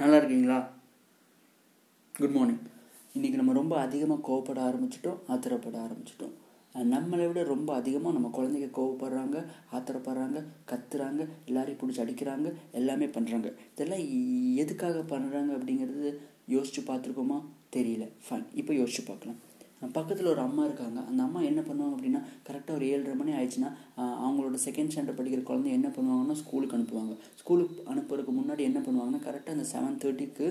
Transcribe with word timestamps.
நல்லா 0.00 0.16
இருக்கீங்களா 0.18 0.56
good 2.14 2.34
morning 2.34 2.64
இன்றைக்கி 3.16 3.36
நம்ம 3.40 3.52
ரொம்ப 3.58 3.74
அதிகமாக 3.84 4.20
கோவப்பட 4.26 4.58
ஆரம்பிச்சிட்டோம் 4.68 5.20
ஆத்திரப்பட 5.32 5.76
ஆரம்பிச்சிட்டோம். 5.84 6.34
நம்மளை 6.94 7.26
விட 7.28 7.42
ரொம்ப 7.52 7.70
அதிகமாக 7.80 8.14
நம்ம 8.16 8.30
குழந்தைங்க 8.38 8.68
கோவப்படுறாங்க 8.78 9.36
ஆத்திரப்படுறாங்க 9.76 10.42
கத்துறாங்க 10.70 11.22
எல்லாரையும் 11.48 11.80
பிடிச்சி 11.82 12.02
அடிக்கிறாங்க 12.04 12.50
எல்லாமே 12.80 13.06
பண்ணுறாங்க 13.16 13.50
இதெல்லாம் 13.72 14.04
எதுக்காக 14.64 15.04
பண்ணுறாங்க 15.14 15.50
அப்படிங்கிறது 15.58 16.10
யோசிச்சு 16.56 16.82
பார்த்துருக்கோமா? 16.90 17.38
தெரியல. 17.76 18.06
ஃபைன் 18.26 18.46
இப்போ 18.60 18.74
யோசிச்சு 18.80 19.04
பார்க்கலாம். 19.10 19.40
பக்கத்தில் 19.96 20.30
ஒரு 20.34 20.40
அம்மா 20.44 20.62
இருக்காங்க. 20.68 20.98
அந்த 21.10 21.20
அம்மா 21.26 21.40
என்ன 21.48 21.60
பண்ணுவாங்க 21.66 21.94
அப்படின்னா 21.96 22.20
கரெக்டாக 22.46 22.76
ஒரு 22.78 22.86
ஏழரை 22.92 23.16
மணி 23.18 23.32
ஆயிடுச்சுன்னா 23.38 23.70
அவங்களோட 24.26 24.56
செகண்ட் 24.66 24.92
ஸ்டாண்டர்ட் 24.92 25.18
படிக்கிற 25.18 25.42
குழந்தை 25.50 25.72
என்ன 25.78 25.88
பண்ணுவாங்கன்னா 25.96 26.36
ஸ்கூலுக்கு 26.44 26.76
அனுப்புவாங்க. 26.78 27.14
ஸ்கூலுக்கு 27.42 27.84
அனுப்புறதுக்கு 27.92 28.34
முன்னாடி 28.38 28.64
என்ன 28.70 28.80
பண்ணுவாங்கன்னா 28.86 29.20
கரெக்டாக 29.26 29.56
அந்த 29.58 29.66
செவன் 29.74 30.00
தேர்ட்டிக்கு 30.04 30.48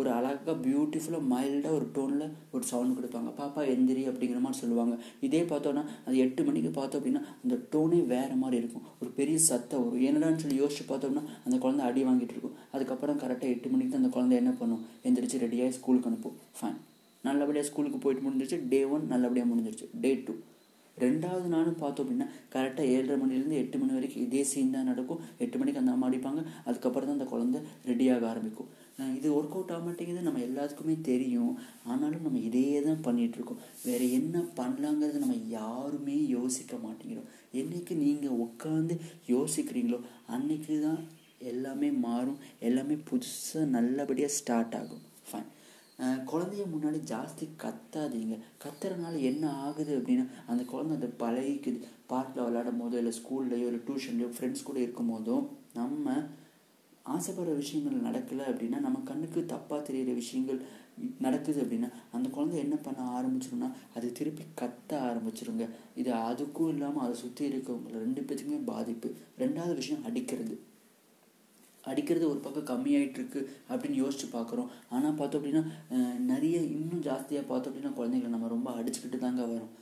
ஒரு 0.00 0.10
அழகாக 0.16 0.52
பியூட்டிஃபுல்லாக 0.64 1.26
மைல்டாக 1.30 1.76
ஒரு 1.78 1.86
டோனில் 1.94 2.26
ஒரு 2.54 2.64
சவுண்ட் 2.70 2.96
கொடுப்பாங்க. 2.98 3.30
பாப்பா 3.38 3.60
எந்திரி 3.72 4.02
அப்படிங்கிற 4.10 4.40
மாதிரி 4.44 4.60
சொல்லுவாங்க. 4.62 4.96
இதே 5.26 5.40
பார்த்தோன்னா 5.52 5.82
அது 6.06 6.16
எட்டு 6.24 6.42
மணிக்கு 6.48 6.70
பார்த்தோம் 6.76 7.00
அப்படின்னா 7.00 7.22
அந்த 7.42 7.56
டோனே 7.72 7.98
வேறு 8.14 8.36
மாதிரி 8.42 8.60
இருக்கும். 8.62 8.84
ஒரு 9.00 9.10
பெரிய 9.18 9.38
சத்தம் 9.48 9.82
வரும். 9.86 10.04
என்னடான்னு 10.10 10.42
சொல்லி 10.44 10.60
யோசிச்சு 10.62 10.86
பார்த்தோம்னா 10.92 11.24
அந்த 11.46 11.58
குழந்தை 11.64 11.84
அடி 11.88 12.04
வாங்கிட்டு 12.10 12.36
இருக்கும். 12.36 12.54
அதுக்கப்புறம் 12.74 13.20
கரெக்டாக 13.24 13.54
எட்டு 13.56 13.72
மணிக்கு 13.72 13.92
தான் 13.94 14.02
அந்த 14.04 14.12
குழந்தை 14.18 14.38
என்ன 14.42 14.54
பண்ணும்? 14.60 14.84
எந்திரிச்சு 15.08 15.42
ரெடியாகி 15.46 15.76
ஸ்கூலுக்கு 15.80 16.10
அனுப்பும். 16.12 16.38
ஃபைன் 16.60 16.78
நல்லபடியாக 17.26 17.68
ஸ்கூலுக்கு 17.70 17.98
போயிட்டு 18.04 18.24
முடிஞ்சிருச்சு. 18.26 18.60
டே 18.72 18.80
ஒன் 18.94 19.10
நல்லபடியாக 19.14 19.50
முடிஞ்சிருச்சு. 19.52 19.88
டே 20.04 20.12
டூ 20.26 20.34
ரெண்டாவது 20.96 21.48
நாளும் 21.52 21.78
பார்த்தோம் 21.80 22.04
அப்படின்னா 22.04 22.26
கரெக்டாக 22.52 22.92
ஏழரை 22.92 23.16
மணிலேருந்து 23.22 23.58
எட்டு 23.62 23.76
மணி 23.80 23.92
வரைக்கும் 23.96 24.22
இதே 24.26 24.40
சீன் 24.52 24.72
தான் 24.76 24.88
நடக்கும். 24.90 25.20
எட்டு 25.44 25.56
மணிக்கு 25.60 25.80
அந்த 25.82 25.92
அம்மா 25.94 26.06
அடிப்பாங்க. 26.08 26.40
அதுக்கப்புறம் 26.68 27.08
தான் 27.08 27.18
அந்த 27.18 27.26
குழந்தை 27.32 27.58
ரெடியாக 27.90 28.26
ஆரம்பிக்கும். 28.30 28.70
இது 29.18 29.28
ஒர்க் 29.38 29.54
அவுட் 29.56 29.70
ஆக 29.74 29.82
மாட்டேங்குது 29.86 30.24
நம்ம 30.28 30.40
எல்லாத்துக்குமே 30.46 30.94
தெரியும். 31.10 31.52
ஆனாலும் 31.90 32.24
நம்ம 32.26 32.40
இதே 32.48 32.64
தான் 32.86 33.04
பண்ணிகிட்ருக்கோம் 33.06 33.62
வேறு 33.86 34.06
என்ன 34.18 34.42
பண்ணலாங்கிறது 34.58 35.22
நம்ம 35.24 35.36
யாருமே 35.58 36.16
யோசிக்க 36.36 36.80
மாட்டேங்கிறோம். 36.86 37.28
என்னைக்கு 37.60 37.96
நீங்கள் 38.04 38.40
உட்காந்து 38.46 38.96
யோசிக்கிறீங்களோ 39.34 40.00
அன்றைக்கி 40.36 40.78
தான் 40.86 41.00
எல்லாமே 41.52 41.90
மாறும். 42.06 42.40
எல்லாமே 42.70 42.96
புதுசாக 43.10 43.66
நல்லபடியாக 43.76 44.36
ஸ்டார்ட் 44.38 44.76
ஆகும். 44.80 45.04
குழந்தைய 46.30 46.64
முன்னாடி 46.72 46.98
ஜாஸ்தி 47.12 47.46
கத்தாதீங்க. 47.62 48.34
கத்துறதுனால 48.64 49.14
என்ன 49.30 49.44
ஆகுது 49.66 49.92
அப்படின்னா 49.98 50.26
அந்த 50.50 50.62
குழந்தை 50.72 50.96
அதை 50.98 51.08
பழகிக்குது. 51.22 51.78
பார்க்கில் 52.12 52.44
விளையாடும் 52.44 52.80
போதோ 52.82 52.98
இல்லை 53.02 53.14
ஸ்கூல்லையோ 53.20 53.68
இல்லை 53.70 53.80
டியூஷன்லையோ 53.88 54.28
ஃப்ரெண்ட்ஸ் 54.34 54.68
கூட 54.68 54.78
இருக்கும் 54.84 55.10
போதோ 55.12 55.36
நம்ம 55.78 56.14
ஆசைப்படுற 57.14 57.52
விஷயங்கள் 57.62 58.06
நடக்கலை 58.06 58.44
அப்படின்னா 58.50 58.78
நம்ம 58.86 58.98
கண்ணுக்கு 59.10 59.40
தப்பாக 59.54 59.80
தெரியிற 59.88 60.14
விஷயங்கள் 60.14 60.60
நடக்குது 61.24 61.58
அப்படின்னா 61.64 61.88
அந்த 62.16 62.26
குழந்தை 62.28 62.56
என்ன 62.64 62.76
பண்ண 62.86 63.02
ஆரம்பிச்சிரும்னா 63.18 63.68
அது 63.96 64.06
திருப்பி 64.12 64.44
கத்த 64.60 64.90
ஆரம்பிச்சிருங்க. 65.08 65.66
இது 66.00 66.10
அதுக்கும் 66.30 66.72
இல்லாமல் 66.74 67.04
அதை 67.04 67.14
சுற்றி 67.24 67.44
இருக்கவங்க 67.48 67.90
ரெண்டு 68.04 68.20
பேத்துக்குமே 68.20 68.60
பாதிப்பு. 68.72 69.10
ரெண்டாவது 69.38 69.74
விஷயம் 69.74 70.04
அடிக்கிறது. 70.10 70.56
அடிக்கிறது 71.90 72.24
ஒரு 72.32 72.40
பக்கம் 72.46 72.68
கம்மியாயிட்டு 72.70 73.18
இருக்கு 73.20 73.40
அப்படின்னு 73.70 74.00
யோசிச்சு 74.02 74.26
பார்க்குறோம். 74.36 74.70
ஆனால் 74.94 75.18
பார்த்தோம் 75.20 75.40
அப்படின்னா 75.40 75.64
நிறைய 76.32 76.56
இன்னும் 76.76 77.04
ஜாஸ்தியாக 77.08 77.48
பார்த்தோம் 77.50 77.72
அப்படின்னா 77.72 77.92
குழந்தைங்களை 78.00 78.32
நம்ம 78.36 78.48
ரொம்ப 78.56 78.70
அடிச்சுக்கிட்டு 78.80 79.24
தாங்க 79.26 79.42
வரோம். 79.52 79.72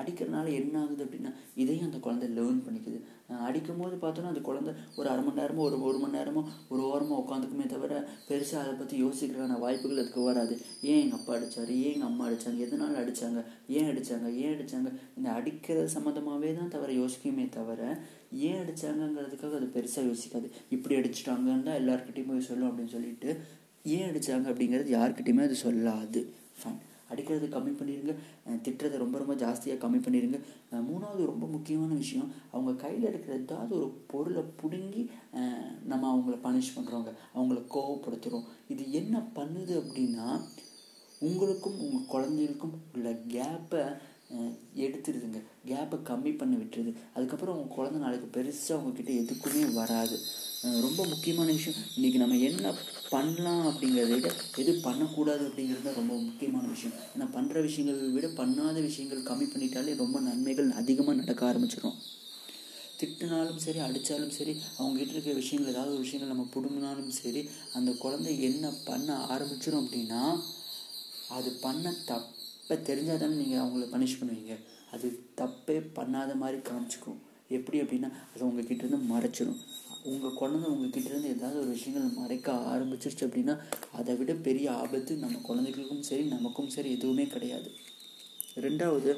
அடிக்கிறனால 0.00 0.52
என்ன 0.60 0.74
ஆகுது 0.82 1.04
அப்படின்னா 1.06 1.30
இதையும் 1.62 1.88
அந்த 1.88 1.98
குழந்தை 2.06 2.28
லேர்ன் 2.38 2.62
பண்ணிக்குது. 2.66 2.98
அடிக்கும்போது 3.46 3.48
அடிக்கும் 3.48 3.80
போது 3.82 3.96
பார்த்தோன்னா 4.02 4.30
அந்த 4.32 4.42
குழந்தை 4.48 4.72
ஒரு 4.98 5.08
அரை 5.12 5.22
மணி 5.26 5.38
நேரமோ 5.40 5.62
ஒரு 5.66 5.76
ஒரு 5.88 5.98
மணி 6.02 6.16
நேரமோ 6.18 6.42
ஒரு 6.72 6.82
ஓரமாக 6.90 7.20
உட்காந்துக்குமே 7.22 7.66
தவிர 7.72 7.92
பெருசாக 8.28 8.62
அதை 8.64 8.74
பற்றி 8.80 8.96
யோசிக்கிறான 9.04 9.58
வாய்ப்புகள் 9.64 10.00
அதுக்கு 10.02 10.22
வராது. 10.28 10.54
ஏன் 10.90 11.00
எங்கள் 11.04 11.18
அப்பா 11.18 11.32
அடித்தார் 11.36 11.72
ஏன் 11.84 11.94
எங்கள் 11.94 12.10
அம்மா 12.10 12.26
அடித்தாங்க 12.28 12.66
எதனால 12.66 13.00
அடிச்சாங்க? 13.02 13.40
ஏன் 13.78 13.88
அடித்தாங்க 13.92 14.28
ஏன் 14.42 14.54
அடித்தாங்க 14.54 14.90
இந்த 15.16 15.28
அடிக்கிறது 15.38 15.88
சம்மந்தமாகவே 15.96 16.52
தான் 16.60 16.72
தவிர 16.76 16.92
யோசிக்குமே 17.02 17.46
தவிர 17.58 17.80
ஏன் 18.50 18.60
அடித்தாங்கங்கிறதுக்காக 18.62 19.58
அது 19.60 19.68
பெருசாக 19.78 20.08
யோசிக்காது. 20.10 20.48
இப்படி 20.76 20.96
அடிச்சிட்டாங்கன்னு 21.00 21.68
தான் 21.70 21.80
எல்லாருக்கிட்டையும் 21.82 22.30
போய் 22.32 22.48
சொல்லும் 22.50 22.70
அப்படின்னு 22.70 22.94
சொல்லிட்டு 22.96 23.30
ஏன் 23.96 24.08
அடித்தாங்க 24.10 24.48
அப்படிங்கிறது 24.52 24.96
யாருக்கிட்டையுமே 24.98 25.46
அது 25.48 25.58
சொல்லாது. 25.66 26.22
ஃபைன் 26.60 26.80
அடிக்கிறது 27.12 27.48
கம்மி 27.48 27.72
பண்ணிடுங்க 27.72 28.14
திட்டுறதை 28.62 28.98
ரொம்ப 28.98 29.16
ரொம்ப 29.18 29.34
ஜாஸ்தியாக 29.34 29.82
கம்மி 29.84 30.00
பண்ணிடுங்க 30.00 30.40
மூணாவது 30.82 31.22
ரொம்ப 31.24 31.46
முக்கியமான 31.46 31.92
விஷயம் 31.94 32.28
அவங்க 32.50 32.72
கையில் 32.76 33.08
இருக்கிற 33.10 33.34
ஏதாவது 33.38 33.72
ஒரு 33.74 33.88
பொருளை 34.06 34.44
பிடுங்கி 34.62 35.04
நம்ம 35.84 36.04
அவங்கள 36.12 36.36
பனிஷ் 36.42 36.74
பண்ணுறோங்க 36.76 37.12
அவங்கள 37.34 37.60
கோவப்படுத்துகிறோம் 37.70 38.48
இது 38.68 38.84
என்ன 38.92 39.16
பண்ணுது 39.34 39.74
அப்படின்னா 39.80 40.28
உங்களுக்கும் 41.22 41.76
உங்கள் 41.78 42.08
குழந்தைகளுக்கும் 42.08 42.76
உள்ள 42.92 43.10
கேப்பை 43.26 43.82
எடுத்துடுதுங்க 44.84 45.40
கேப்பை 45.70 45.96
கம்மி 46.10 46.32
பண்ணி 46.40 46.56
விட்டுருது. 46.60 46.92
அதுக்கப்புறம் 47.16 47.56
உங்கள் 47.56 47.76
குழந்த 47.76 47.98
நாளைக்கு 48.04 48.28
பெருசாக 48.36 48.78
உங்ககிட்ட 48.80 49.12
எதுக்குமே 49.22 49.64
வராது. 49.80 50.16
ரொம்ப 50.86 51.00
முக்கியமான 51.12 51.48
விஷயம் 51.58 51.78
இன்றைக்கி 51.96 52.18
நம்ம 52.22 52.38
என்ன 52.48 52.72
பண்ணலாம் 53.12 53.64
அப்படிங்கிறத 53.70 54.16
விட 54.18 54.28
எது 54.62 54.72
பண்ணக்கூடாது 54.86 55.42
அப்படிங்கிறது 55.48 55.86
தான் 55.88 55.98
ரொம்ப 56.00 56.14
முக்கியமான 56.26 56.64
விஷயம். 56.74 56.96
ஏன்னா 57.14 57.26
பண்ணுற 57.36 57.62
விஷயங்களை 57.68 58.10
விட 58.16 58.28
பண்ணாத 58.40 58.76
விஷயங்கள் 58.88 59.28
கம்மி 59.30 59.48
பண்ணிட்டாலே 59.54 59.94
ரொம்ப 60.02 60.20
நன்மைகள் 60.28 60.70
அதிகமாக 60.82 61.20
நடக்க 61.22 61.44
ஆரம்பிச்சிடும் 61.50 61.98
திட்டினாலும் 63.00 63.62
சரி 63.64 63.80
அடித்தாலும் 63.86 64.34
சரி 64.36 64.52
அவங்ககிட்ட 64.78 65.14
இருக்கிற 65.14 65.34
விஷயங்கள் 65.40 65.72
ஏதாவது 65.72 65.94
ஒரு 65.94 66.04
விஷயங்கள் 66.04 66.32
நம்ம 66.34 66.44
பிடுங்கினாலும் 66.54 67.16
சரி 67.20 67.42
அந்த 67.78 67.90
குழந்தை 68.02 68.34
என்ன 68.48 68.70
பண்ண 68.88 69.16
ஆரம்பிச்சிடும் 69.34 69.82
அப்படின்னா 69.82 70.22
அது 71.38 71.50
பண்ண 71.64 71.94
தப்பு 72.10 72.41
இப்போ 72.62 72.74
தெரிஞ்சால் 72.88 73.20
தானே 73.22 73.34
நீங்கள் 73.42 73.62
அவங்கள 73.62 73.86
பனிஷ் 73.94 74.18
பண்ணுவீங்க. 74.20 74.54
அது 74.94 75.06
தப்பே 75.40 75.76
பண்ணாத 75.98 76.32
மாதிரி 76.42 76.58
காமிச்சிக்கும். 76.68 77.20
எப்படி 77.56 77.78
அப்படின்னா 77.82 78.10
அது 78.32 78.42
உங்ககிட்ட 78.48 78.84
இருந்து 78.84 79.00
மறைச்சிடும் 79.12 79.60
உங்கள் 80.10 80.36
குழந்தை 80.38 80.66
உங்ககிட்ட 80.74 81.08
இருந்து 81.10 81.32
ஏதாவது 81.34 81.58
ஒரு 81.62 81.70
விஷயங்கள் 81.76 82.16
மறைக்க 82.20 82.54
ஆரம்பிச்சிருச்சு 82.72 83.26
அப்படின்னா 83.26 83.54
அதை 83.98 84.14
விட 84.20 84.32
பெரிய 84.46 84.66
ஆபத்து 84.82 85.12
நம்ம 85.24 85.40
குழந்தைகளுக்கும் 85.48 86.06
சரி 86.08 86.24
நமக்கும் 86.34 86.72
சரி 86.76 86.90
எதுவுமே 86.96 87.26
கிடையாது. 87.34 87.68
ரெண்டாவது 88.66 89.12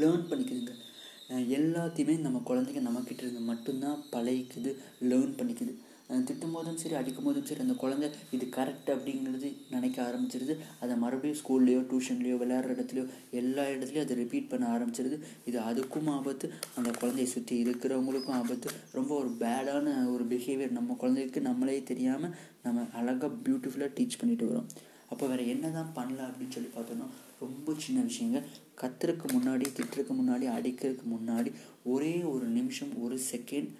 லேர்ன் 0.00 0.26
பண்ணிக்குதுங்க 0.30 0.74
எல்லாத்தையுமே 1.58 2.14
நம்ம 2.26 2.38
குழந்தைங்க 2.48 2.82
நம்மக்கிட்ட 2.88 3.22
இருந்து 3.24 3.42
மட்டும்தான் 3.50 4.00
பழகிக்குது 4.14 4.70
லேர்ன் 5.10 5.36
பண்ணிக்குது. 5.38 5.74
திட்டும் 6.28 6.54
போதும் 6.54 6.78
சரி 6.80 6.94
அடிக்கும் 6.98 7.26
போதும் 7.26 7.46
சரி 7.48 7.62
அந்த 7.64 7.74
குழந்தை 7.82 8.08
இது 8.36 8.46
கரெக்ட் 8.56 8.90
அப்படிங்கிறது 8.94 9.48
நினைக்க 9.74 9.96
ஆரம்பிச்சிருது. 10.08 10.54
அதை 10.82 10.94
மறுபடியும் 11.02 11.38
ஸ்கூல்லையோ 11.40 11.80
டியூஷன்லையோ 11.90 12.36
விளையாடுற 12.42 12.74
இடத்துலையோ 12.76 13.04
எல்லா 13.40 13.64
இடத்துலையும் 13.74 14.06
அதை 14.06 14.16
ரிப்பீட் 14.22 14.50
பண்ண 14.52 14.64
ஆரம்பிச்சிருது. 14.76 15.18
இது 15.50 15.58
அதுக்கும் 15.70 16.10
ஆபத்து 16.16 16.48
அந்த 16.78 16.90
குழந்தைய 17.00 17.28
சுற்றி 17.34 17.56
இருக்கிறவங்களுக்கும் 17.64 18.38
ஆபத்து. 18.40 18.70
ரொம்ப 18.98 19.12
ஒரு 19.22 19.30
பேடான 19.42 19.94
ஒரு 20.14 20.24
பிஹேவியர் 20.32 20.78
நம்ம 20.78 20.96
குழந்தைக்கு 21.02 21.42
நம்மளே 21.48 21.82
தெரியாமல் 21.92 22.34
நம்ம 22.64 22.86
அழகாக 23.00 23.32
பியூட்டிஃபுல்லாக 23.46 23.92
டீச் 23.98 24.20
பண்ணிட்டு 24.22 24.48
வரோம். 24.50 24.68
அப்போ 25.12 25.24
வேறு 25.30 25.44
என்ன 25.54 25.70
தான் 25.78 25.94
பண்ணலாம் 25.96 26.28
அப்படின்னு 26.30 26.54
சொல்லி 26.56 26.70
பார்த்தோன்னா 26.74 27.06
ரொம்ப 27.44 27.74
சின்ன 27.84 28.00
விஷயங்க. 28.10 28.40
கத்துறதுக்கு 28.80 29.26
முன்னாடி 29.36 29.66
திட்டுறதுக்கு 29.78 30.14
முன்னாடி 30.20 30.46
அடிக்கிறதுக்கு 30.56 31.06
முன்னாடி 31.14 31.50
ஒரே 31.94 32.14
ஒரு 32.34 32.46
நிமிஷம் 32.58 32.92
ஒரு 33.06 33.18
செகண்ட் 33.32 33.70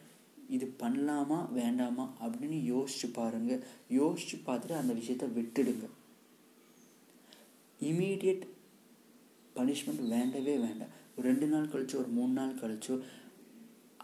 இது 0.56 0.66
பண்ணலாமா 0.82 1.38
வேண்டாமா 1.58 2.04
அப்படின்னு 2.24 2.58
யோசிச்சு 2.72 3.06
பாருங்க. 3.18 3.52
யோசிச்சு 3.98 4.36
பார்த்துட்டு 4.46 4.78
அந்த 4.80 4.92
விஷயத்த 5.00 5.26
விட்டுடுங்க. 5.38 5.86
இமீடியட் 7.90 8.44
பனிஷ்மெண்ட் 9.56 10.08
வேண்டவே 10.14 10.54
வேண்டாம். 10.64 10.92
ஒரு 11.16 11.24
ரெண்டு 11.30 11.46
நாள் 11.52 11.70
கழிச்சோ 11.72 11.96
ஒரு 12.02 12.10
மூணு 12.18 12.32
நாள் 12.32 12.60
கழிச்சோ 12.60 12.94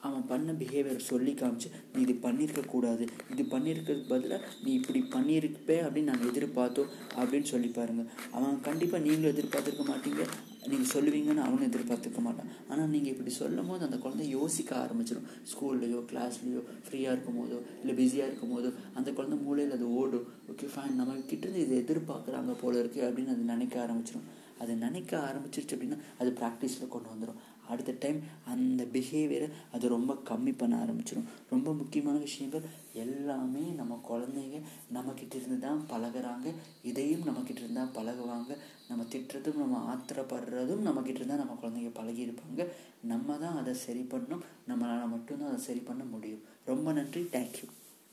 அவன் 0.06 0.26
பண்ண 0.30 0.52
பிஹேவியர் 0.60 1.08
சொல்லி 1.10 1.32
காமிச்சு 1.40 1.68
நீ 1.92 1.98
இது 2.06 2.14
பண்ணியிருக்க 2.26 2.62
கூடாது. 2.74 3.04
இது 3.32 3.42
பண்ணியிருக்கிறதுக்கு 3.54 4.12
பதிலாக 4.12 4.40
நீ 4.64 4.70
இப்படி 4.80 5.00
பண்ணியிருப்பே 5.14 5.76
அப்படின்னு 5.84 6.10
நாங்கள் 6.10 6.30
எதிர்பார்த்தோம் 6.32 6.92
அப்படின்னு 7.20 7.48
சொல்லி 7.52 7.70
பாருங்க. 7.78 8.04
அவன் 8.36 8.56
கண்டிப்பாக 8.68 9.02
நீங்களும் 9.06 9.32
எதிர்பார்த்துருக்க 9.34 9.86
மாட்டீங்க. 9.92 10.24
நீங்கள் 10.70 10.92
சொல்லுவீங்கன்னு 10.94 11.44
அவனும் 11.46 11.68
எதிர்பார்த்துக்க 11.70 12.20
மாட்டான். 12.26 12.50
ஆனால் 12.70 12.90
நீங்கள் 12.94 13.12
இப்படி 13.14 13.32
சொல்லும் 13.42 13.70
போது 13.70 13.86
அந்த 13.88 13.98
குழந்தை 14.04 14.26
யோசிக்க 14.38 14.70
ஆரம்பிச்சிடும். 14.84 15.28
ஸ்கூல்லையோ 15.50 16.00
கிளாஸ்லையோ 16.10 16.62
ஃப்ரீயாக 16.86 17.14
இருக்கும் 17.14 17.38
போதோ 17.40 17.60
இல்லை 17.82 17.94
பிஸியாக 18.00 18.28
இருக்கும் 18.30 18.54
போதோ 18.54 18.70
அந்த 18.98 19.08
குழந்தை 19.18 19.38
மூளையில் 19.46 19.76
அது 19.78 19.88
ஓடும். 20.00 20.26
ஓகே 20.52 20.68
ஃபைன் 20.74 20.98
நம்ம 21.00 21.20
கிட்டேருந்து 21.30 21.64
இதை 21.66 21.76
எதிர்பார்க்குறாங்க 21.84 22.54
போல 22.64 22.74
இருக்குது 22.82 23.06
அப்படின்னு 23.08 23.34
அது 23.36 23.52
நினைக்க 23.54 23.76
ஆரம்பிச்சிடும். 23.86 24.26
அது 24.62 24.72
நினைக்க 24.84 25.12
ஆரம்பிச்சிருச்சு 25.26 25.74
அப்படின்னா 25.74 25.98
அது 26.20 26.30
ப்ராக்டிஸில் 26.38 26.92
கொண்டு 26.94 27.08
வந்துடும் 27.10 27.40
அடுத்த 27.68 27.94
டைம் 28.00 28.18
அந்த 28.52 28.82
பிஹேவியரை 28.92 29.48
அது 29.72 29.88
ரொம்ப 29.88 30.12
கம்மி 30.30 30.52
பண்ண 30.58 30.74
ஆரம்பிச்சிடும் 30.84 31.28
ரொம்ப 31.50 31.74
முக்கியமான 31.74 32.18
விஷயங்கள் 32.18 32.66
எல்லாமே 33.04 33.64
நம்ம 33.80 34.00
குழந்தைங்க 34.10 34.60
நம்மக்கிட்ட 34.96 35.34
இருந்து 35.34 35.58
தான் 35.66 35.80
பழகுறாங்க. 35.90 36.48
இதையும் 36.82 37.26
நம்மக்கிட்ட 37.28 37.62
இருந்து 37.62 37.80
தான் 37.80 37.96
பழகுவாங்க. 37.98 38.52
நம்ம 38.88 39.06
திட்டுறதும் 39.12 39.62
நம்ம 39.62 39.80
ஆத்திரப்படுறதும் 39.92 40.86
நம்மக்கிட்ட 40.88 41.20
இருந்தால் 41.22 41.42
நம்ம 41.44 41.58
குழந்தைங்க 41.62 41.92
பழகியிருப்பாங்க 42.00 42.64
நம்ம 43.12 43.36
தான் 43.38 43.58
அதை 43.62 43.74
சரி 43.86 44.04
பண்ணணும். 44.12 44.46
நம்மளால் 44.68 45.12
மட்டும்தான் 45.16 45.52
அதை 45.52 45.60
சரி 45.70 45.82
பண்ண 45.90 46.04
முடியும். 46.14 46.44
ரொம்ப 46.64 46.92
நன்றி. 46.92 47.22
தேங்க்யூ 47.36 47.66